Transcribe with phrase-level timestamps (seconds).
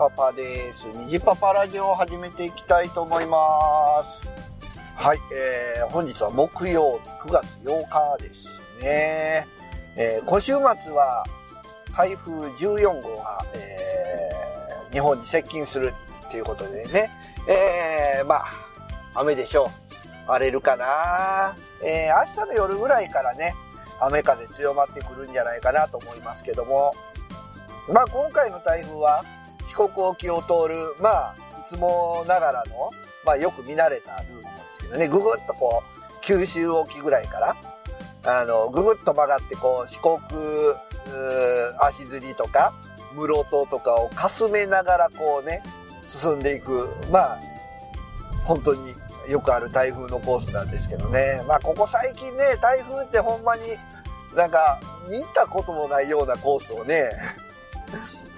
[0.00, 0.88] パパです。
[0.94, 4.26] 虹パパラジオを始めていきたいと思います。
[4.96, 8.46] はい、えー、本日は木曜日9月8日です
[8.80, 9.46] ね。
[9.98, 10.62] えー、今週末
[10.94, 11.26] は
[11.94, 15.92] 台風14号が、えー、日本に接近する
[16.28, 17.10] っていうことでね、
[17.46, 18.50] えー、まあ、
[19.16, 19.66] 雨でしょう。
[20.28, 21.54] 荒れるかな
[21.84, 23.54] えー、明日の夜ぐらいからね、
[24.00, 26.90] 雨風強まってくるんじゃないかなと思いますけども、
[27.92, 29.22] まあ今回の台風は
[29.70, 31.34] 四国沖を通る、まあ
[31.66, 32.90] いつもながらの、
[33.24, 37.56] まあよく見慣れたルートなんですけどね、ぐぐっとこう、九州沖ぐらいから、
[38.24, 40.20] あの、ぐぐっと曲がってこう、四国、
[41.80, 42.72] 足摺りとか、
[43.14, 45.62] 室戸とかをかすめながらこうね、
[46.02, 47.38] 進んでいく、まあ、
[48.44, 48.94] 本当に
[49.28, 51.40] よくある台風のコースなんですけどね。
[51.46, 53.62] まあここ最近ね、台風ってほんまに
[54.34, 57.10] なんか見たこともないようなコースをね、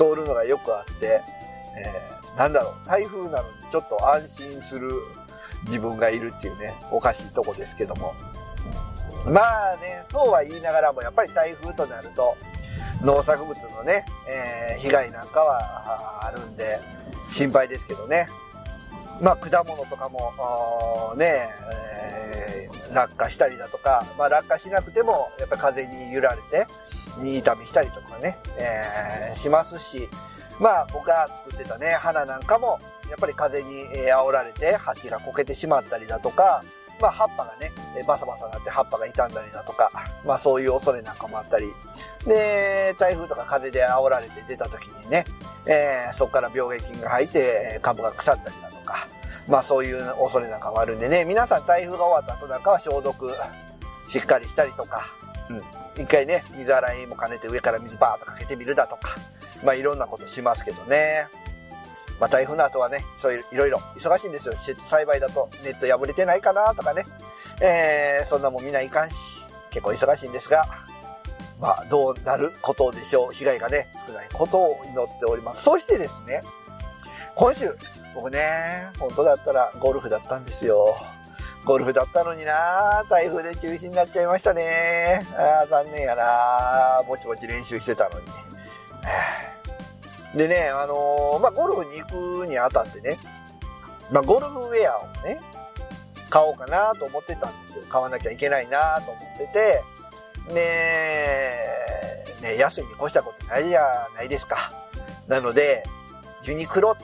[0.02, 1.20] 通るのがよくあって、
[1.76, 4.90] えー、なんだろう、台風なのにちょっと安心する
[5.66, 8.14] 自分がいるっていうね、おかしいとこですけども。
[9.26, 9.40] ま
[9.74, 12.36] あね、そうは言いながらもやっぱり台風となると、
[13.04, 16.80] 農作物のね、えー、被害なんかはあるんで、
[17.30, 18.26] 心配ですけどね。
[19.20, 26.66] まあ、果物とかも、ね、えー、落下したりだとか、まあ、落下しなくても、やっぱり風に揺られて、
[27.18, 30.08] 煮痛みしたりとかね、えー、しますし、
[30.60, 32.78] まあ、僕が作ってたね、花なんかも、
[33.10, 36.62] やっぱり風に煽られて、鉢がこけてしまったりだとか、
[37.00, 37.72] まあ、葉っぱがね、
[38.06, 39.90] バサバサなって葉っぱが傷んだりだとか、
[40.24, 41.66] まあ、そういう恐れなんかもあったり、
[42.26, 45.24] で、台風とか風で煽られて出た時にね、
[45.66, 49.08] えー、そこから病原菌が入って株が腐ったりだとか、
[49.48, 53.32] まあそういう恐れなんかもあるんでね、皆さん台風が終わった後なんかは消毒
[54.08, 55.06] しっかりしたりとか、
[55.50, 59.16] うん、一回ね、水洗いも兼ねて上から水バーッとかけてみるだとか、
[59.64, 61.26] まあいろんなことしますけどね。
[62.20, 64.54] まあ台風の後はね、そういういろいろ忙しいんですよ。
[64.54, 67.04] 施設栽培だとネット破れてないかなとかね。
[67.60, 69.16] えー、そんなもん見ないかんし、
[69.70, 70.66] 結構忙しいんですが、
[71.60, 73.32] まあどうなることでしょう。
[73.32, 75.62] 被害がね、少ないことを祈っております。
[75.62, 76.40] そしてですね、
[77.34, 77.76] 今週、
[78.14, 80.96] 僕ね、本当だったらゴルフだったんですよ。
[81.64, 85.24] ゴルフだったのにな台風で中止になっちゃいましたね。
[85.36, 88.26] あ残念やなぼちぼち練習してたのに。
[90.38, 93.18] でね、あのー、まあ、ゴルフに行くにあたってね、
[94.10, 95.40] まあ、ゴルフウェアをね、
[96.30, 97.84] 買おうかなと思ってたんですよ。
[97.90, 99.82] 買わなきゃいけないなと思ってて、
[100.52, 100.62] ね
[102.40, 104.70] ね安いに越したことないじゃないですか。
[105.28, 105.84] なので、
[106.44, 106.96] ユニクロ、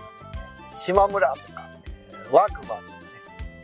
[0.81, 1.69] 島村とか、
[2.33, 2.97] ワークマン、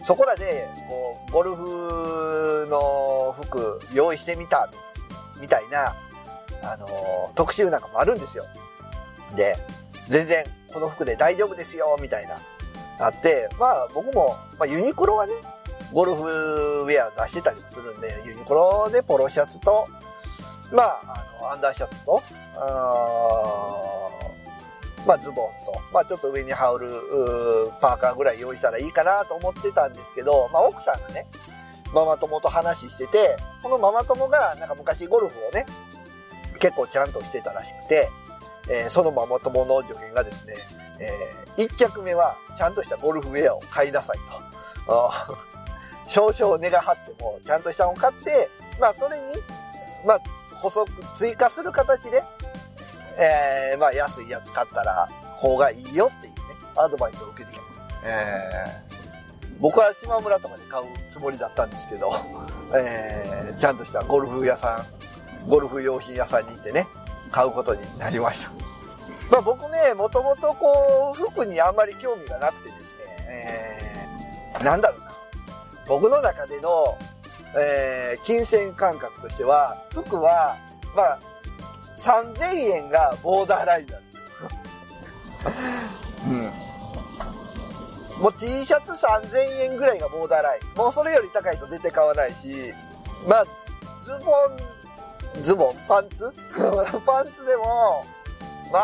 [0.04, 4.69] そこらで、こう、ゴルフの服用意してみた、
[5.41, 5.94] みたいな、
[6.62, 8.44] あのー、特集なんかもあるんですよ。
[9.34, 9.56] で、
[10.06, 12.37] 全然この服で大丈夫ですよ、みたいな、
[12.98, 15.32] あって、まあ僕も、まあユニクロはね、
[15.93, 19.88] ゴルフウェア出してたりするんで、ユニクロでポロシャツと、
[20.72, 21.00] まあ、
[21.41, 22.22] あの、アンダーシャツと、
[22.56, 23.81] あ
[25.06, 26.92] まあズボンと、まあちょっと上に羽織る
[27.81, 31.26] パーカーぐらい用意したらいいかなと思ってたんですけど、まあ奥さんがね、
[31.94, 35.66] ママ友と話してて、このママ友がなんか昔ゴルフをね、
[36.60, 38.09] 結構ちゃんとしてたらしくて、
[38.69, 40.54] えー、そのママ友の助言がですね、
[40.98, 44.19] えー、1着目はちゃんとしたゴルフウェアを買いなさい
[44.87, 45.12] と。
[46.06, 48.48] 少々値が張ってもちゃんとしたのを買って、
[48.81, 49.22] まあそれに、
[50.06, 50.19] まあ
[50.56, 52.22] 補足、追加する形で、
[53.19, 56.41] えー、まあ安いやつ買ったら方がいいよっていうね、
[56.76, 57.64] アドバイスを受けてきた。
[58.04, 62.10] えー、僕は島村とかで買うつもりだったんですけど、
[62.75, 64.84] えー、ちゃんとしたゴルフ屋さ
[65.47, 66.86] ん、ゴルフ用品屋さんに行ってね、
[67.30, 68.50] 買うことになりました。
[69.31, 75.12] まあ僕ね、もともとこう、服にあんまり興味がなくてですね、えー、なんだろうな。
[75.87, 76.96] 僕の中での、
[77.56, 80.56] えー、金銭感覚としては、服は、
[80.94, 81.19] まあ、
[82.04, 84.50] 3000円がボーダーラインなんですよ。
[86.28, 86.50] うん。
[88.22, 90.78] もう T シャツ3000円ぐらいがボーダーライン。
[90.78, 92.72] もうそれより高いと絶対買わないし、
[93.26, 93.44] まあ、
[94.00, 95.74] ズボン、ズボン？
[95.88, 96.30] パンツ？
[97.06, 98.02] パンツでも、
[98.70, 98.80] ま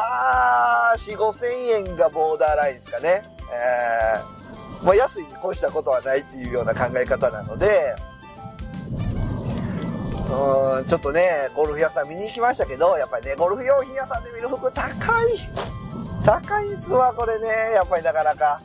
[0.92, 3.22] あ、4、5千円がボーダーラインですかね。
[3.52, 7.94] えー、もう安いに越したことはないっていうような考え方なので、
[10.30, 15.28] うん、ちょっとね、ゴルフ屋さん見に行きましたけど、やっぱりね、ゴルフ用品屋さんで見る服高い。
[16.24, 17.48] 高いっすわ、これね。
[17.74, 18.60] やっぱりなかなか。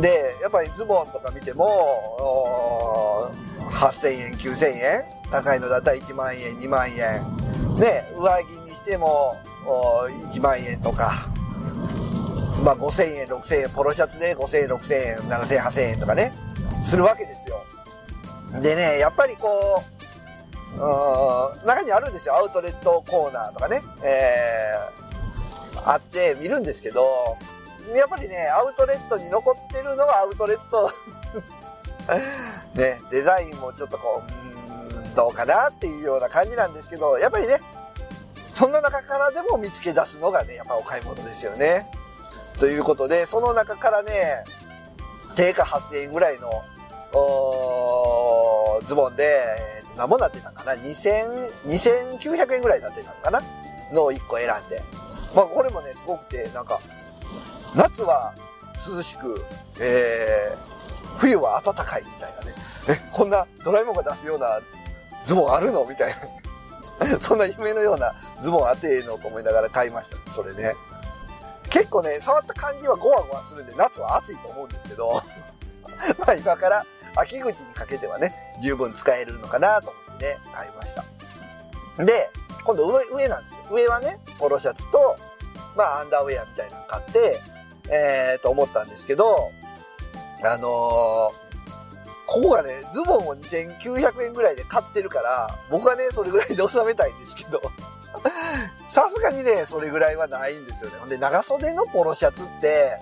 [0.00, 3.30] で、やっぱりズボンとか見ても、
[3.70, 6.96] 8000円、9000円高いのだったら1万円、2万円。
[7.76, 9.36] ね、上着にしても
[10.32, 11.26] 1万円とか。
[12.62, 16.30] まあ5000円、6000円、ポロシャツで5000円、6000円、7000円、8000円とかね、
[16.86, 17.64] するわけですよ。
[18.60, 19.99] でね、やっぱりこう、
[20.74, 22.36] うん、中にあるんですよ。
[22.36, 27.02] アウトレットコーナーとかね、えー、あって見るんですけど、
[27.94, 30.90] やっぱりね、アウトレットに残ってるのはアウトレット
[32.74, 34.22] ね、デザインもちょっとこ
[34.68, 37.60] う、うん、どうかなっていうような感じなんですけど、やっぱりね、
[38.48, 41.90] そんな中からでも見つけ出すのがね、やっぱお買い物ですよね。
[42.58, 44.44] ということで、その中からね、
[45.34, 46.62] 定価8000円ぐらいの、
[48.86, 53.42] ズボンで、何もなってたかな ?2000、2900円ぐらいになってたのかな
[53.92, 54.82] のを1個選んで。
[55.36, 56.80] まあこれもね、すごくて、なんか、
[57.74, 58.34] 夏は
[58.96, 59.44] 涼しく、
[59.78, 62.54] えー、冬は暖かいみたいなね。
[62.88, 64.58] え、こんなドラえもんが出すような
[65.22, 65.84] ズボンあるの？
[65.84, 66.16] みたい
[66.98, 67.20] な。
[67.20, 70.74] そんな夢のようなズボンあってええのと思いながら買いました、それね。
[71.68, 75.22] 結構ね、触った感じはゴワゴワするんで、夏は暑いと思うんですけど、
[76.18, 81.04] まあ今から秋口にかけてはね、十分使えるのかなと思ってね、買いました。
[82.04, 82.30] で、
[82.64, 83.60] 今度上、上なんですよ。
[83.70, 85.16] 上はね、ポロシャツと、
[85.76, 87.40] まあアンダーウェアみたいなの買って、
[87.90, 89.50] えー、と思ったんですけど、
[90.42, 90.60] あのー、
[92.26, 97.60] ここがね、ズボンを2900円ぐらいで買ってるから、僕はね、それぐらいで収めたいんですけど、
[98.90, 100.96] さすがにね、それぐらいはないんですよね。
[101.00, 102.96] ほんで、長袖のポロシャツって、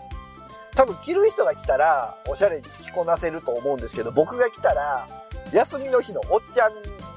[0.75, 5.07] 多分着る人が来たら、おしゃれに着こなせると思うんですけど、僕が来たら、
[5.53, 6.73] 休みの日のおっちゃん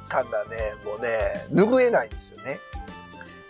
[0.07, 2.59] 感がね、もうね、拭えないんですよね。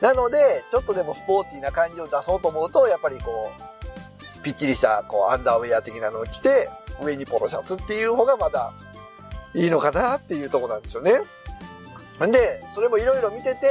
[0.01, 3.51] なので、ちょっとでもスポーティーな感じを出そうと思うと、やっぱりこ
[4.39, 6.67] う、ぴっちりした、こう、アンダーウェア的なのを着て、
[7.01, 8.71] 上にポロシャツっていう方がまだ
[9.53, 11.19] いいのかなっていうとこなんですよね。
[12.25, 13.69] んで、それもいろいろ見てて、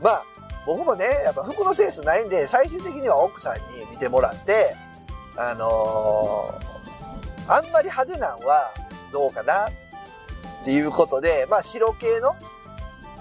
[0.00, 0.24] まあ、
[0.66, 3.60] 僕もね、やっぱ服のセンスないんで、最終的には奥さんに
[3.90, 4.74] 見てもらって、
[5.40, 8.72] あのー、あんまり派手なんは
[9.12, 9.70] どうかなっ
[10.64, 12.34] ていうことで、まあ白系の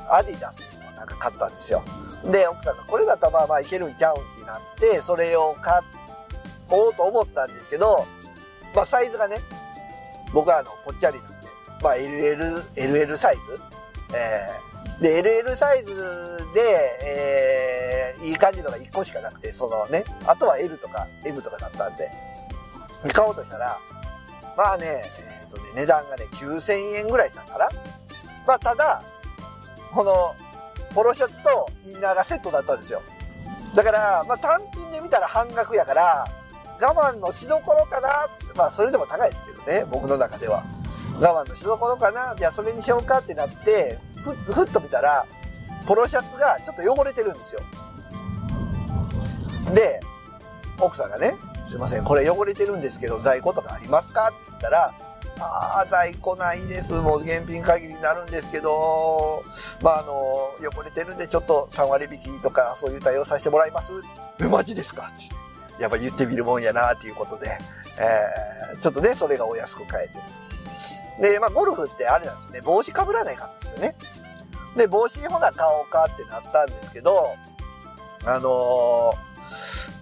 [0.10, 1.84] アディダスをなんか買ったんですよ。
[2.26, 5.80] で、奥さんがこれだったらまあまあいけるんちゃうんってなって、それを買
[6.70, 8.06] おうと思ったんですけど、
[8.76, 9.38] まあサイズがね、
[10.34, 11.36] 僕はあの、ぽっちゃりなんで、
[11.84, 13.42] まあ LL、LL サイズ？
[14.16, 15.96] えーで、LL サイズ
[16.54, 16.62] で、
[17.04, 22.10] えー、いい感じのが1個しかなくて、そのね、あとは L とか M とかだったんで、
[23.14, 23.78] 買おうとしたら、
[24.58, 27.70] まあね、えっ、ー、とね、値段がね、9000円ぐらいだから、
[28.48, 29.02] まあただ、
[29.94, 30.36] この、
[30.96, 33.02] ポロシャツとインナーがセットだったんですよ。
[33.76, 36.28] だから、まあ単品で見たら半額やから、
[36.82, 38.10] 我慢のしどころかな
[38.56, 40.64] まあそれでも高いですけどね、僕の中では。
[41.20, 44.00] 我慢のしどころかなじゃあそれにしようかってなって、
[44.36, 45.26] ふっと見たら、
[45.86, 47.62] ポロシャツがちょっと汚れてるんですよ。
[49.74, 50.00] で、
[50.80, 51.36] 奥さんがね、
[51.66, 54.28] すいません、これ汚れてるんですけど、在庫とかありますか？
[54.28, 54.94] って言ったら、
[55.40, 56.94] ああ、在庫ないです。
[56.94, 59.44] もう現品限りになるんですけど、
[59.82, 60.14] まあ、あの、
[60.68, 63.92] 汚れてるんでちょっと3割引きとかそういう対応させてもらいます。
[64.40, 65.12] え、マジですか？
[65.14, 65.82] って。
[65.82, 67.56] やっぱ言ってみるもんやなっていうことで、
[68.00, 71.32] えー、ちょっとね、それがお安く買えて。
[71.34, 72.62] で、まあ、ゴルフってあれなんですよね。
[72.62, 73.96] 帽子かぶらないかんですよね。
[74.76, 77.36] で、帽子ほな買おうかってなったんですけど、
[78.26, 79.28] あのー、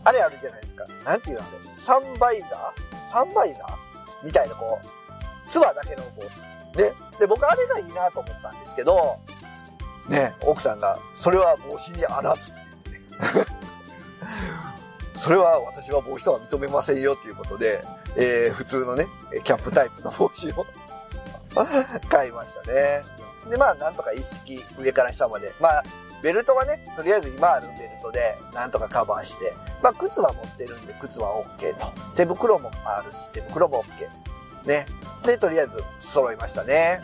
[0.03, 0.85] あれあるじゃないですか。
[1.05, 1.75] なんていうのあれ。
[1.75, 2.51] サンバイザー
[3.11, 6.27] サンバイザーみたいなこう、ツバだけの帽子。
[6.77, 6.93] ね。
[7.19, 9.19] で、僕あれがいいなと思ったんですけど、
[10.09, 12.59] ね、奥さんが、それは帽子にあらずって。
[15.17, 17.81] それは私は帽子とは認めませんよっていうことで、
[18.15, 19.07] えー、普通のね、
[19.43, 20.65] キャップタイプの帽子を
[22.09, 23.03] 買いましたね。
[23.49, 25.53] で、まあ、なんとか一式上から下まで。
[25.59, 25.83] まあ、
[26.21, 31.85] ベルトはね、とりあえず今あるベルトで、なんとかカバーして、まあ、靴は持ってるんで、靴は OK と。
[32.15, 34.67] 手袋もあるし、手袋も OK。
[34.67, 34.85] ね。
[35.23, 36.99] で、とりあえず揃いましたね。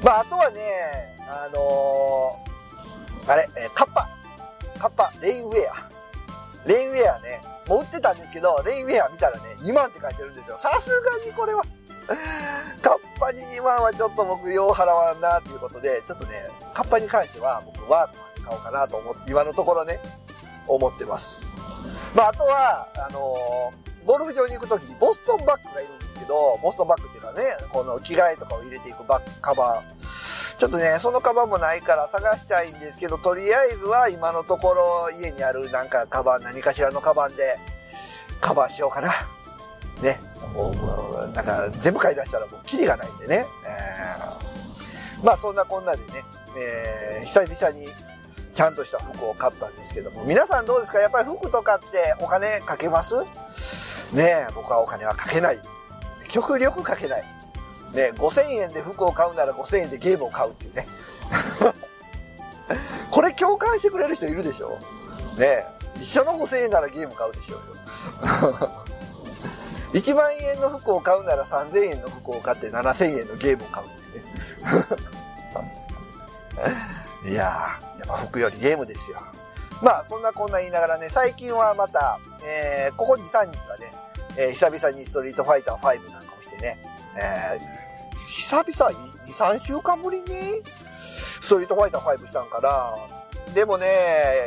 [0.00, 0.60] うん、まあ、あとはね、
[1.28, 4.08] あのー、あれ、え、カッパ。
[4.78, 5.94] カッパ、レインウェア。
[6.66, 10.58] レインウェアね、もう売ってたんですけど、レインウェア見たらね、2万って書いてるんですよ。
[10.58, 11.62] さすがにこれは
[12.06, 16.32] カッパに2万はちょっと僕、よう払わんなっていうことで、ちょっとね、
[16.72, 18.08] カッパに関しては僕は
[18.44, 19.98] 買おうかなと思って、今のところね、
[20.66, 21.42] 思ってます。
[22.14, 30.58] まあ、あとは、あのー、ゴルフ場に行くときにボストンバッグがいるんですけど、ボストンバッグっていうのはね、この着替えとかを入れていくバッグ、カバー。
[30.58, 37.58] ちょっとね、そのカバンもないから探したいんですけど、とりあえずは今のところ家にあるなんかカバン、何かしらのカバンで
[38.40, 39.10] カバーしようかな。
[40.02, 40.20] ね。
[41.34, 43.44] なんか全部買い出したらもうキリがないんでね。
[43.66, 46.04] えー、まあそんなこんなでね、
[46.58, 47.88] えー、久々に
[48.52, 51.00] ちゃんとした服を買ったんですけども、皆さんどうですか？
[51.00, 53.14] やっぱり服とかってお金かけます？
[54.14, 55.58] ね、僕はお金はかけない。
[56.28, 57.22] 極力かけない。
[57.92, 60.86] ね、5000円で服を買うなら5000円でゲームを買うっていうね。
[63.10, 64.78] これ共感してくれる人いるでしょ？
[65.38, 65.64] ね
[65.96, 68.83] 一緒の5000円ならゲーム買うでしょうよ。
[69.94, 74.24] 1万円の服を買うなら3000円の服を買って7000円のゲームを買うってね。
[77.30, 79.22] いやー、やっぱ服よりゲームですよ。
[79.80, 83.90] まあ、そんなこんな言いながらね、最近はまた、えー、ここ2、3日はね、
[84.36, 86.76] えー、久々にストリートファイター5なんかをしてね、
[87.16, 90.62] えー、久々2、3週間ぶりに？
[91.40, 92.96] ストリートファイター5したんから、
[93.54, 93.86] でもね、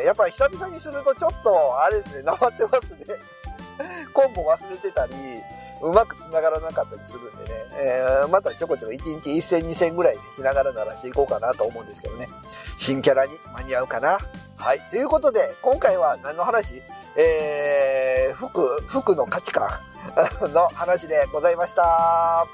[0.06, 3.16] やっぱり久々にするとちょっと、あれですね、 なまってますね。
[4.14, 5.14] コンボ忘れてたり、
[5.84, 12.28] うまく繋がらなかったりするんでね、えー、またちょこちょこ1日1000、2000ぐらいにしながら鳴らしていこうかなと思うんですけどね。
[12.78, 14.18] 新キャラに間に合うかな。
[14.58, 14.80] はい。
[14.90, 16.82] ということで、今回は何の話？
[17.16, 19.70] えー、服、服の価値観
[20.54, 22.46] の話でございました。